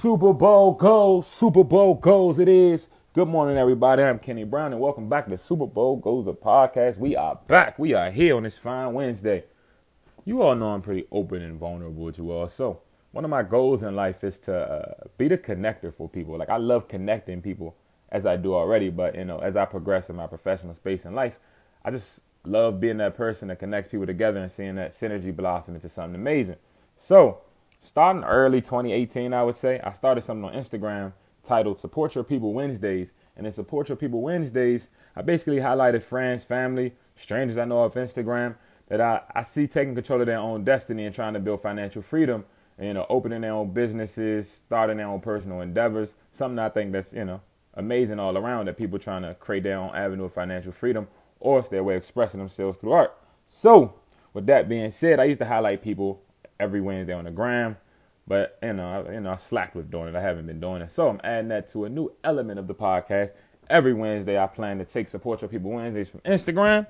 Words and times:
Super 0.00 0.32
Bowl 0.32 0.74
goes, 0.74 1.26
Super 1.26 1.64
Bowl 1.64 1.96
goes, 1.96 2.38
it 2.38 2.48
is. 2.48 2.86
Good 3.14 3.26
morning, 3.26 3.56
everybody. 3.56 4.04
I'm 4.04 4.20
Kenny 4.20 4.44
Brown, 4.44 4.70
and 4.72 4.80
welcome 4.80 5.08
back 5.08 5.26
to 5.26 5.36
Super 5.36 5.66
Bowl 5.66 5.96
Goes 5.96 6.24
the 6.24 6.34
podcast. 6.34 6.98
We 6.98 7.16
are 7.16 7.36
back. 7.48 7.80
We 7.80 7.94
are 7.94 8.08
here 8.08 8.36
on 8.36 8.44
this 8.44 8.56
fine 8.56 8.92
Wednesday. 8.92 9.42
You 10.24 10.42
all 10.42 10.54
know 10.54 10.68
I'm 10.68 10.82
pretty 10.82 11.08
open 11.10 11.42
and 11.42 11.58
vulnerable 11.58 12.04
with 12.04 12.16
you 12.16 12.30
all. 12.30 12.48
So, 12.48 12.80
one 13.10 13.24
of 13.24 13.30
my 13.30 13.42
goals 13.42 13.82
in 13.82 13.96
life 13.96 14.22
is 14.22 14.38
to 14.40 14.54
uh, 14.54 15.08
be 15.16 15.26
the 15.26 15.36
connector 15.36 15.92
for 15.92 16.08
people. 16.08 16.38
Like, 16.38 16.48
I 16.48 16.58
love 16.58 16.86
connecting 16.86 17.42
people 17.42 17.74
as 18.10 18.24
I 18.24 18.36
do 18.36 18.54
already, 18.54 18.90
but, 18.90 19.16
you 19.16 19.24
know, 19.24 19.40
as 19.40 19.56
I 19.56 19.64
progress 19.64 20.10
in 20.10 20.14
my 20.14 20.28
professional 20.28 20.76
space 20.76 21.06
in 21.06 21.16
life, 21.16 21.34
I 21.84 21.90
just 21.90 22.20
love 22.44 22.78
being 22.78 22.98
that 22.98 23.16
person 23.16 23.48
that 23.48 23.58
connects 23.58 23.90
people 23.90 24.06
together 24.06 24.38
and 24.38 24.52
seeing 24.52 24.76
that 24.76 24.96
synergy 24.96 25.34
blossom 25.34 25.74
into 25.74 25.88
something 25.88 26.14
amazing. 26.14 26.56
So, 27.00 27.40
starting 27.80 28.24
early 28.24 28.60
2018, 28.60 29.32
I 29.32 29.42
would 29.42 29.56
say, 29.56 29.80
I 29.80 29.92
started 29.92 30.24
something 30.24 30.44
on 30.44 30.54
Instagram 30.54 31.12
titled 31.46 31.80
Support 31.80 32.14
Your 32.14 32.24
People 32.24 32.52
Wednesdays. 32.52 33.12
And 33.36 33.46
in 33.46 33.52
Support 33.52 33.88
Your 33.88 33.96
People 33.96 34.20
Wednesdays, 34.20 34.88
I 35.16 35.22
basically 35.22 35.56
highlighted 35.56 36.02
friends, 36.02 36.44
family, 36.44 36.92
strangers 37.16 37.56
I 37.56 37.64
know 37.64 37.78
off 37.78 37.94
Instagram 37.94 38.56
that 38.88 39.00
I, 39.00 39.20
I 39.34 39.42
see 39.42 39.66
taking 39.66 39.94
control 39.94 40.20
of 40.20 40.26
their 40.26 40.38
own 40.38 40.64
destiny 40.64 41.06
and 41.06 41.14
trying 41.14 41.34
to 41.34 41.40
build 41.40 41.62
financial 41.62 42.02
freedom. 42.02 42.44
And, 42.78 42.86
you 42.86 42.94
know, 42.94 43.06
opening 43.08 43.40
their 43.40 43.52
own 43.52 43.72
businesses, 43.72 44.48
starting 44.48 44.98
their 44.98 45.08
own 45.08 45.20
personal 45.20 45.62
endeavors. 45.62 46.14
Something 46.30 46.60
I 46.60 46.68
think 46.68 46.92
that's, 46.92 47.12
you 47.12 47.24
know, 47.24 47.40
amazing 47.74 48.18
all 48.18 48.36
around 48.36 48.66
that 48.66 48.76
people 48.76 48.98
trying 48.98 49.22
to 49.22 49.34
create 49.34 49.64
their 49.64 49.78
own 49.78 49.94
avenue 49.94 50.24
of 50.24 50.32
financial 50.32 50.72
freedom 50.72 51.08
or 51.40 51.60
it's 51.60 51.68
their 51.68 51.84
way 51.84 51.94
of 51.94 52.02
expressing 52.02 52.40
themselves 52.40 52.78
through 52.78 52.92
art. 52.92 53.16
So, 53.48 53.94
with 54.34 54.46
that 54.46 54.68
being 54.68 54.90
said, 54.90 55.20
I 55.20 55.24
used 55.24 55.40
to 55.40 55.46
highlight 55.46 55.82
people 55.82 56.20
every 56.60 56.80
Wednesday 56.80 57.12
on 57.12 57.24
the 57.24 57.30
gram. 57.30 57.76
But 58.26 58.58
you 58.62 58.74
know, 58.74 59.06
I, 59.08 59.12
you 59.12 59.20
know, 59.20 59.32
I 59.32 59.36
slacked 59.36 59.74
with 59.74 59.90
doing 59.90 60.08
it. 60.08 60.14
I 60.14 60.20
haven't 60.20 60.46
been 60.46 60.60
doing 60.60 60.82
it, 60.82 60.92
so 60.92 61.08
I'm 61.08 61.20
adding 61.24 61.48
that 61.48 61.70
to 61.72 61.86
a 61.86 61.88
new 61.88 62.12
element 62.24 62.58
of 62.58 62.66
the 62.66 62.74
podcast. 62.74 63.32
Every 63.70 63.94
Wednesday, 63.94 64.38
I 64.38 64.46
plan 64.46 64.78
to 64.78 64.84
take 64.84 65.08
support 65.08 65.42
your 65.42 65.48
people 65.48 65.70
Wednesdays 65.70 66.08
from 66.08 66.20
Instagram 66.20 66.86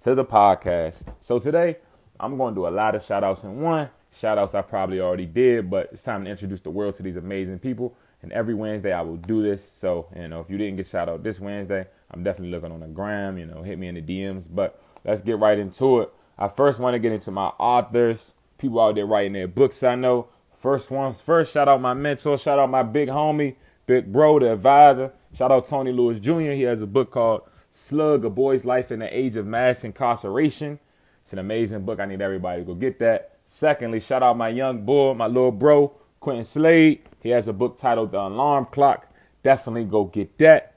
to 0.00 0.14
the 0.14 0.24
podcast. 0.24 1.02
So 1.20 1.38
today, 1.38 1.76
I'm 2.18 2.36
going 2.36 2.54
to 2.54 2.60
do 2.60 2.66
a 2.66 2.68
lot 2.68 2.94
of 2.94 3.04
shout 3.04 3.24
outs 3.24 3.42
in 3.44 3.60
one. 3.60 3.88
Shout 4.18 4.38
outs 4.38 4.54
I 4.54 4.62
probably 4.62 5.00
already 5.00 5.26
did, 5.26 5.70
but 5.70 5.90
it's 5.92 6.02
time 6.02 6.24
to 6.24 6.30
introduce 6.30 6.60
the 6.60 6.70
world 6.70 6.96
to 6.96 7.02
these 7.02 7.16
amazing 7.16 7.58
people. 7.58 7.96
And 8.22 8.32
every 8.32 8.54
Wednesday, 8.54 8.92
I 8.92 9.00
will 9.00 9.16
do 9.16 9.42
this. 9.42 9.62
So, 9.80 10.08
you 10.14 10.28
know, 10.28 10.40
if 10.40 10.50
you 10.50 10.58
didn't 10.58 10.76
get 10.76 10.86
shout 10.86 11.08
out 11.08 11.22
this 11.22 11.40
Wednesday, 11.40 11.86
I'm 12.10 12.22
definitely 12.22 12.50
looking 12.50 12.72
on 12.72 12.80
the 12.80 12.88
gram. 12.88 13.38
You 13.38 13.46
know, 13.46 13.62
hit 13.62 13.78
me 13.78 13.88
in 13.88 13.94
the 13.94 14.02
DMs. 14.02 14.44
But 14.50 14.82
let's 15.04 15.22
get 15.22 15.38
right 15.38 15.58
into 15.58 16.00
it. 16.00 16.12
I 16.38 16.48
first 16.48 16.78
want 16.78 16.94
to 16.94 16.98
get 16.98 17.12
into 17.12 17.30
my 17.30 17.46
authors, 17.58 18.32
people 18.60 18.80
out 18.80 18.94
there 18.94 19.06
writing 19.06 19.32
their 19.32 19.48
books. 19.48 19.82
I 19.82 19.94
know 19.94 20.28
First 20.60 20.90
ones 20.90 21.22
first, 21.22 21.54
shout 21.54 21.68
out 21.68 21.80
my 21.80 21.94
mentor, 21.94 22.36
shout 22.36 22.58
out 22.58 22.68
my 22.68 22.82
big 22.82 23.08
homie, 23.08 23.56
big 23.86 24.12
bro, 24.12 24.38
the 24.38 24.52
advisor. 24.52 25.10
Shout 25.32 25.50
out 25.50 25.66
Tony 25.66 25.90
Lewis 25.90 26.18
Jr. 26.18 26.50
He 26.50 26.62
has 26.62 26.82
a 26.82 26.86
book 26.86 27.10
called 27.10 27.42
Slugg, 27.70 28.26
A 28.26 28.30
Boy's 28.30 28.66
Life 28.66 28.92
in 28.92 28.98
the 28.98 29.16
Age 29.16 29.36
of 29.36 29.46
Mass 29.46 29.84
Incarceration. 29.84 30.78
It's 31.22 31.32
an 31.32 31.38
amazing 31.38 31.86
book. 31.86 31.98
I 31.98 32.04
need 32.04 32.20
everybody 32.20 32.60
to 32.60 32.66
go 32.66 32.74
get 32.74 32.98
that. 32.98 33.38
Secondly, 33.46 34.00
shout 34.00 34.22
out 34.22 34.36
my 34.36 34.50
young 34.50 34.84
boy, 34.84 35.14
my 35.14 35.28
little 35.28 35.50
bro, 35.50 35.94
Quentin 36.20 36.44
Slade. 36.44 37.00
He 37.22 37.30
has 37.30 37.48
a 37.48 37.54
book 37.54 37.78
titled 37.78 38.12
The 38.12 38.20
Alarm 38.20 38.66
Clock. 38.66 39.06
Definitely 39.42 39.84
go 39.84 40.04
get 40.04 40.36
that. 40.38 40.74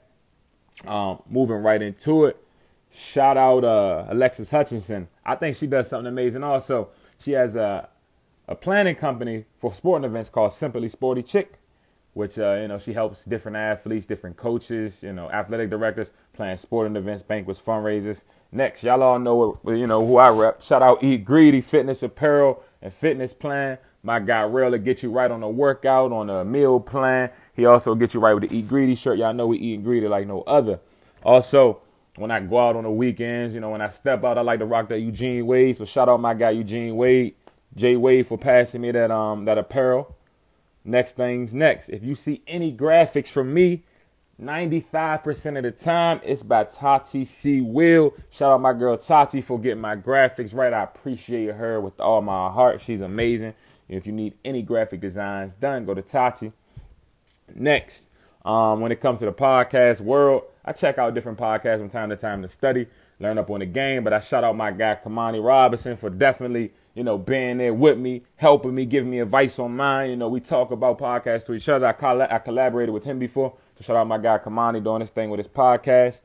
Um, 0.86 1.22
moving 1.28 1.56
right 1.56 1.82
into 1.82 2.24
it. 2.24 2.38
Shout 2.90 3.36
out 3.36 3.64
uh, 3.64 4.06
Alexis 4.08 4.50
Hutchinson. 4.50 5.08
I 5.26 5.34
think 5.34 5.58
she 5.58 5.66
does 5.66 5.88
something 5.88 6.06
amazing 6.06 6.42
also. 6.42 6.88
She 7.18 7.32
has 7.32 7.56
a 7.56 7.88
a 8.46 8.54
planning 8.54 8.94
company 8.94 9.44
for 9.58 9.72
sporting 9.72 10.04
events 10.04 10.28
called 10.28 10.52
Simply 10.52 10.88
Sporty 10.88 11.22
Chick, 11.22 11.54
which 12.12 12.38
uh, 12.38 12.58
you 12.60 12.68
know 12.68 12.78
she 12.78 12.92
helps 12.92 13.24
different 13.24 13.56
athletes, 13.56 14.06
different 14.06 14.36
coaches, 14.36 15.02
you 15.02 15.12
know, 15.12 15.30
athletic 15.30 15.70
directors 15.70 16.10
plan 16.34 16.56
sporting 16.56 16.96
events, 16.96 17.22
banquets, 17.22 17.60
fundraisers. 17.64 18.22
Next, 18.52 18.82
y'all 18.82 19.02
all 19.02 19.18
know 19.18 19.56
what, 19.62 19.76
you 19.76 19.86
know 19.86 20.06
who 20.06 20.18
I 20.18 20.30
rep. 20.30 20.62
Shout 20.62 20.82
out 20.82 21.02
Eat 21.02 21.24
Greedy 21.24 21.60
Fitness 21.60 22.02
Apparel 22.02 22.62
and 22.82 22.92
Fitness 22.92 23.32
Plan. 23.32 23.78
My 24.02 24.20
guy 24.20 24.42
Real 24.42 24.70
to 24.70 24.78
get 24.78 25.02
you 25.02 25.10
right 25.10 25.30
on 25.30 25.42
a 25.42 25.48
workout, 25.48 26.12
on 26.12 26.28
a 26.28 26.44
meal 26.44 26.78
plan. 26.78 27.30
He 27.54 27.64
also 27.64 27.94
get 27.94 28.12
you 28.12 28.20
right 28.20 28.34
with 28.34 28.50
the 28.50 28.56
Eat 28.56 28.68
Greedy 28.68 28.94
shirt. 28.94 29.18
Y'all 29.18 29.32
know 29.32 29.46
we 29.46 29.58
eat 29.58 29.82
greedy 29.82 30.08
like 30.08 30.26
no 30.26 30.42
other. 30.42 30.78
Also, 31.22 31.80
when 32.16 32.30
I 32.30 32.40
go 32.40 32.58
out 32.58 32.76
on 32.76 32.84
the 32.84 32.90
weekends, 32.90 33.54
you 33.54 33.60
know, 33.60 33.70
when 33.70 33.80
I 33.80 33.88
step 33.88 34.24
out, 34.24 34.38
I 34.38 34.42
like 34.42 34.60
to 34.60 34.66
rock 34.66 34.88
that 34.88 35.00
Eugene 35.00 35.46
Wade. 35.46 35.76
So 35.76 35.84
shout 35.84 36.08
out 36.08 36.20
my 36.20 36.34
guy 36.34 36.50
Eugene 36.50 36.96
Wade. 36.96 37.34
Jay 37.76 37.96
Wade 37.96 38.28
for 38.28 38.38
passing 38.38 38.82
me 38.82 38.92
that 38.92 39.10
um 39.10 39.46
that 39.46 39.58
apparel. 39.58 40.16
Next 40.84 41.16
things 41.16 41.52
next. 41.52 41.88
If 41.88 42.04
you 42.04 42.14
see 42.14 42.42
any 42.46 42.72
graphics 42.74 43.28
from 43.28 43.52
me, 43.52 43.82
95% 44.40 45.56
of 45.56 45.62
the 45.62 45.70
time 45.70 46.20
it's 46.24 46.42
by 46.42 46.64
Tati 46.64 47.24
C. 47.24 47.60
Will. 47.60 48.14
Shout 48.30 48.52
out 48.52 48.60
my 48.60 48.72
girl 48.72 48.96
Tati 48.96 49.40
for 49.40 49.58
getting 49.58 49.80
my 49.80 49.96
graphics 49.96 50.54
right. 50.54 50.72
I 50.72 50.82
appreciate 50.84 51.54
her 51.54 51.80
with 51.80 51.98
all 52.00 52.20
my 52.20 52.50
heart. 52.50 52.80
She's 52.80 53.00
amazing. 53.00 53.54
If 53.88 54.06
you 54.06 54.12
need 54.12 54.34
any 54.44 54.62
graphic 54.62 55.00
designs 55.00 55.54
done, 55.60 55.84
go 55.84 55.94
to 55.94 56.02
Tati. 56.02 56.52
Next, 57.54 58.06
um, 58.44 58.80
when 58.80 58.92
it 58.92 59.00
comes 59.00 59.20
to 59.20 59.26
the 59.26 59.32
podcast 59.32 60.00
world, 60.00 60.44
I 60.64 60.72
check 60.72 60.98
out 60.98 61.14
different 61.14 61.38
podcasts 61.38 61.78
from 61.78 61.90
time 61.90 62.10
to 62.10 62.16
time 62.16 62.42
to 62.42 62.48
study, 62.48 62.86
learn 63.20 63.38
up 63.38 63.50
on 63.50 63.60
the 63.60 63.66
game. 63.66 64.04
But 64.04 64.12
I 64.12 64.20
shout 64.20 64.44
out 64.44 64.56
my 64.56 64.70
guy 64.70 64.98
Kamani 65.02 65.44
Robinson 65.44 65.96
for 65.96 66.10
definitely 66.10 66.72
you 66.94 67.02
know, 67.02 67.18
being 67.18 67.58
there 67.58 67.74
with 67.74 67.98
me, 67.98 68.22
helping 68.36 68.74
me, 68.74 68.86
giving 68.86 69.10
me 69.10 69.18
advice 69.20 69.58
on 69.58 69.76
mine. 69.76 70.10
You 70.10 70.16
know, 70.16 70.28
we 70.28 70.40
talk 70.40 70.70
about 70.70 70.98
podcasts 70.98 71.44
to 71.46 71.54
each 71.54 71.68
other. 71.68 71.86
I, 71.86 71.92
coll- 71.92 72.22
I 72.22 72.38
collaborated 72.38 72.94
with 72.94 73.04
him 73.04 73.18
before. 73.18 73.52
So 73.76 73.84
shout 73.84 73.96
out 73.96 74.06
my 74.06 74.18
guy 74.18 74.38
Kamani 74.38 74.82
doing 74.82 75.00
this 75.00 75.10
thing 75.10 75.30
with 75.30 75.38
his 75.38 75.48
podcast. 75.48 76.20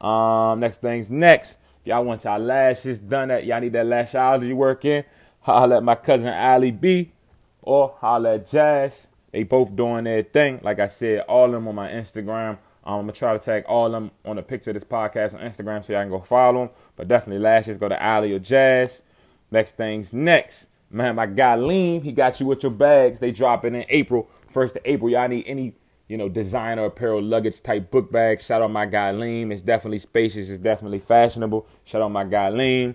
Um, 0.00 0.60
next 0.60 0.80
thing's 0.80 1.10
next. 1.10 1.56
If 1.80 1.88
y'all 1.88 2.04
want 2.04 2.22
y'all 2.22 2.38
lashes 2.38 3.00
done 3.00 3.28
that, 3.28 3.44
y'all 3.44 3.60
need 3.60 3.72
that 3.72 3.86
lashology 3.86 4.54
work 4.54 4.84
in, 4.84 5.04
holla 5.40 5.78
at 5.78 5.82
my 5.82 5.96
cousin 5.96 6.28
Ali 6.28 6.70
B 6.70 7.12
or 7.60 7.96
holla 7.98 8.34
at 8.34 8.48
Jazz. 8.48 9.08
They 9.32 9.42
both 9.42 9.74
doing 9.74 10.04
their 10.04 10.22
thing. 10.22 10.60
Like 10.62 10.78
I 10.78 10.86
said, 10.86 11.20
all 11.20 11.46
of 11.46 11.52
them 11.52 11.66
on 11.66 11.74
my 11.74 11.90
Instagram. 11.90 12.58
Um, 12.84 12.94
I'm 12.94 13.00
gonna 13.02 13.12
try 13.12 13.32
to 13.32 13.38
tag 13.38 13.64
all 13.66 13.86
of 13.86 13.92
them 13.92 14.10
on 14.24 14.36
the 14.36 14.42
picture 14.42 14.70
of 14.70 14.74
this 14.74 14.84
podcast 14.84 15.34
on 15.34 15.40
Instagram 15.40 15.84
so 15.84 15.92
y'all 15.92 16.02
can 16.02 16.10
go 16.10 16.20
follow 16.20 16.66
them. 16.66 16.70
But 16.96 17.08
definitely 17.08 17.42
lashes, 17.42 17.76
go 17.78 17.88
to 17.88 18.04
Ali 18.06 18.32
or 18.32 18.38
Jazz. 18.38 19.02
Next 19.50 19.76
things 19.76 20.12
next. 20.12 20.66
Man, 20.90 21.14
my 21.14 21.26
guy 21.26 21.56
Lean, 21.56 22.02
he 22.02 22.12
got 22.12 22.40
you 22.40 22.46
with 22.46 22.62
your 22.62 22.72
bags. 22.72 23.20
They 23.20 23.30
dropping 23.30 23.74
in 23.74 23.86
April. 23.88 24.28
First 24.52 24.76
of 24.76 24.82
April. 24.84 25.10
Y'all 25.10 25.28
need 25.28 25.44
any, 25.46 25.74
you 26.08 26.18
know, 26.18 26.28
designer 26.28 26.84
apparel 26.84 27.22
luggage 27.22 27.62
type 27.62 27.90
book 27.90 28.12
bag. 28.12 28.42
Shout 28.42 28.60
out 28.60 28.70
my 28.70 28.84
guy 28.84 29.12
Lean. 29.12 29.52
It's 29.52 29.62
definitely 29.62 30.00
spacious. 30.00 30.50
It's 30.50 30.62
definitely 30.62 30.98
fashionable. 30.98 31.66
Shout 31.84 32.02
out 32.02 32.10
my 32.10 32.24
guy 32.24 32.50
Lean. 32.50 32.94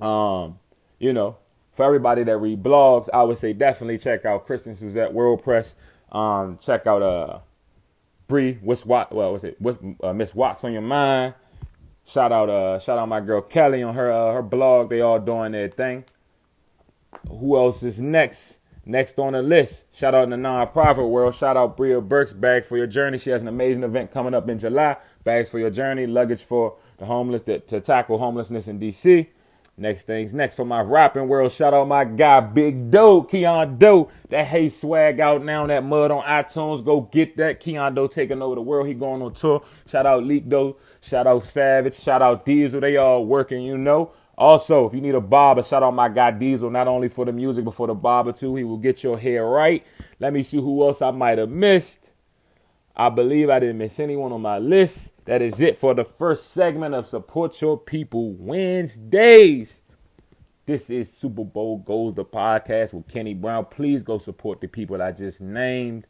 Um, 0.00 0.58
you 0.98 1.12
know, 1.12 1.36
for 1.78 1.84
everybody 1.84 2.24
that 2.24 2.36
read 2.38 2.60
blogs, 2.60 3.08
I 3.14 3.22
would 3.22 3.38
say 3.38 3.52
definitely 3.52 3.98
check 3.98 4.24
out 4.24 4.46
Kristen 4.46 4.74
Suzette 4.74 5.12
WordPress. 5.12 5.74
Um, 6.10 6.58
check 6.60 6.88
out 6.88 7.02
uh 7.02 7.38
Bree, 8.26 8.58
what's 8.62 8.84
what 8.84 9.14
well 9.14 9.32
was 9.32 9.44
it 9.44 9.60
what 9.60 9.78
uh, 10.02 10.12
Miss 10.12 10.34
Watts 10.34 10.64
on 10.64 10.72
your 10.72 10.82
mind. 10.82 11.34
Shout 12.04 12.32
out, 12.32 12.50
uh, 12.50 12.80
shout 12.80 12.98
out 12.98 13.08
my 13.08 13.20
girl 13.20 13.40
Kelly 13.40 13.84
on 13.84 13.94
her 13.94 14.10
uh, 14.10 14.32
her 14.32 14.42
blog. 14.42 14.90
They 14.90 15.02
all 15.02 15.20
doing 15.20 15.52
their 15.52 15.68
thing. 15.68 16.04
Who 17.28 17.56
else 17.56 17.80
is 17.84 18.00
next? 18.00 18.58
Next 18.84 19.16
on 19.20 19.34
the 19.34 19.42
list. 19.42 19.84
Shout 19.92 20.16
out 20.16 20.24
in 20.24 20.30
the 20.30 20.36
nonprofit 20.36 21.08
world. 21.08 21.36
Shout 21.36 21.56
out 21.56 21.76
Bria 21.76 22.00
Burks. 22.00 22.32
Bags 22.32 22.66
for 22.66 22.76
your 22.76 22.88
journey. 22.88 23.18
She 23.18 23.30
has 23.30 23.40
an 23.40 23.46
amazing 23.46 23.84
event 23.84 24.10
coming 24.10 24.34
up 24.34 24.48
in 24.48 24.58
July. 24.58 24.96
Bags 25.22 25.48
for 25.48 25.60
your 25.60 25.70
journey. 25.70 26.08
Luggage 26.08 26.42
for 26.42 26.74
the 26.96 27.04
homeless 27.06 27.42
to, 27.42 27.60
to 27.60 27.80
tackle 27.80 28.18
homelessness 28.18 28.66
in 28.66 28.80
DC. 28.80 29.28
Next 29.80 30.08
things 30.08 30.34
next 30.34 30.56
for 30.56 30.64
my 30.64 30.80
rapping 30.80 31.28
world. 31.28 31.52
Shout 31.52 31.72
out 31.72 31.86
my 31.86 32.04
guy 32.04 32.40
Big 32.40 32.90
Doe, 32.90 33.22
Keon 33.22 33.78
Doe. 33.78 34.10
That 34.28 34.44
Hey 34.44 34.68
swag 34.70 35.20
out 35.20 35.44
now. 35.44 35.68
That 35.68 35.84
mud 35.84 36.10
on 36.10 36.24
iTunes. 36.24 36.84
Go 36.84 37.02
get 37.02 37.36
that. 37.36 37.60
Keon 37.60 37.94
Doe 37.94 38.08
taking 38.08 38.42
over 38.42 38.56
the 38.56 38.60
world. 38.60 38.88
He 38.88 38.94
going 38.94 39.22
on 39.22 39.34
tour. 39.34 39.62
Shout 39.86 40.04
out 40.04 40.24
Leak 40.24 40.48
Doe. 40.48 40.76
Shout 41.00 41.28
out 41.28 41.46
Savage. 41.46 41.94
Shout 41.96 42.22
out 42.22 42.44
Diesel. 42.44 42.80
They 42.80 42.96
all 42.96 43.24
working, 43.24 43.62
you 43.62 43.78
know. 43.78 44.10
Also, 44.36 44.86
if 44.86 44.94
you 44.94 45.00
need 45.00 45.14
a 45.14 45.20
barber, 45.20 45.62
shout 45.62 45.84
out 45.84 45.94
my 45.94 46.08
guy 46.08 46.32
Diesel, 46.32 46.70
not 46.70 46.88
only 46.88 47.08
for 47.08 47.24
the 47.24 47.32
music, 47.32 47.64
but 47.64 47.74
for 47.74 47.86
the 47.86 47.94
barber 47.94 48.32
too. 48.32 48.56
He 48.56 48.64
will 48.64 48.78
get 48.78 49.04
your 49.04 49.16
hair 49.16 49.46
right. 49.46 49.84
Let 50.18 50.32
me 50.32 50.42
see 50.42 50.56
who 50.56 50.84
else 50.84 51.02
I 51.02 51.12
might 51.12 51.38
have 51.38 51.50
missed. 51.50 52.00
I 53.00 53.10
believe 53.10 53.48
I 53.48 53.60
didn't 53.60 53.78
miss 53.78 54.00
anyone 54.00 54.32
on 54.32 54.42
my 54.42 54.58
list. 54.58 55.12
That 55.26 55.40
is 55.40 55.60
it 55.60 55.78
for 55.78 55.94
the 55.94 56.04
first 56.04 56.50
segment 56.50 56.96
of 56.96 57.06
Support 57.06 57.60
Your 57.62 57.78
People 57.78 58.32
Wednesdays. 58.32 59.80
This 60.66 60.90
is 60.90 61.08
Super 61.08 61.44
Bowl 61.44 61.78
Goes 61.78 62.16
the 62.16 62.24
podcast 62.24 62.92
with 62.92 63.06
Kenny 63.06 63.34
Brown. 63.34 63.66
Please 63.66 64.02
go 64.02 64.18
support 64.18 64.60
the 64.60 64.66
people 64.66 65.00
I 65.00 65.12
just 65.12 65.40
named. 65.40 66.08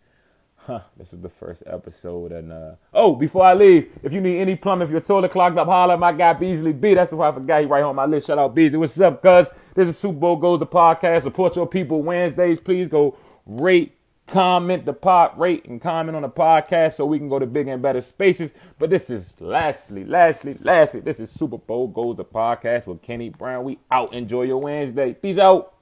Huh, 0.56 0.80
this 0.96 1.12
is 1.12 1.20
the 1.20 1.28
first 1.28 1.62
episode. 1.66 2.32
And 2.32 2.50
uh, 2.50 2.76
oh, 2.94 3.14
before 3.14 3.44
I 3.44 3.52
leave, 3.52 3.92
if 4.02 4.14
you 4.14 4.22
need 4.22 4.40
any 4.40 4.56
plumbing, 4.56 4.88
if 4.88 4.92
your 4.92 5.02
toilet 5.02 5.30
clogged 5.30 5.58
up, 5.58 5.66
holler 5.66 5.92
at 5.92 6.00
my 6.00 6.12
guy 6.12 6.32
Beasley 6.32 6.72
B. 6.72 6.94
That's 6.94 7.12
why 7.12 7.28
I 7.28 7.32
forgot 7.32 7.60
he 7.60 7.66
right 7.66 7.82
on 7.82 7.96
my 7.96 8.06
list. 8.06 8.28
Shout 8.28 8.38
out 8.38 8.54
Beasley. 8.54 8.78
What's 8.78 8.98
up, 8.98 9.22
cuz? 9.22 9.50
This 9.74 9.88
is 9.88 9.98
Super 9.98 10.18
Bowl 10.18 10.36
Goes 10.36 10.58
the 10.58 10.66
podcast. 10.66 11.24
Support 11.24 11.54
your 11.54 11.66
people 11.66 12.02
Wednesdays. 12.02 12.58
Please 12.58 12.88
go 12.88 13.18
rate, 13.44 13.97
comment 14.28 14.84
the 14.84 14.92
pod, 14.92 15.38
rate, 15.38 15.64
and 15.64 15.80
comment 15.80 16.14
on 16.14 16.22
the 16.22 16.28
podcast 16.28 16.94
so 16.94 17.06
we 17.06 17.18
can 17.18 17.28
go 17.28 17.38
to 17.38 17.46
bigger 17.46 17.72
and 17.72 17.82
better 17.82 18.00
spaces. 18.00 18.52
But 18.78 18.90
this 18.90 19.10
is 19.10 19.26
lastly, 19.40 20.04
lastly, 20.04 20.56
lastly, 20.60 21.00
this 21.00 21.18
is 21.18 21.30
Super 21.30 21.58
Bowl 21.58 21.88
Goes 21.88 22.16
the 22.16 22.24
podcast 22.24 22.86
with 22.86 23.02
Kenny 23.02 23.30
Brown. 23.30 23.64
We 23.64 23.78
out. 23.90 24.12
Enjoy 24.12 24.42
your 24.42 24.58
Wednesday. 24.58 25.14
Peace 25.14 25.38
out. 25.38 25.77